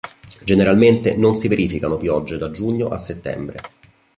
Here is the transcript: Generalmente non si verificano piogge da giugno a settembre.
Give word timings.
Generalmente 0.43 1.15
non 1.15 1.35
si 1.35 1.47
verificano 1.47 1.97
piogge 1.97 2.37
da 2.39 2.49
giugno 2.49 2.87
a 2.87 2.97
settembre. 2.97 3.59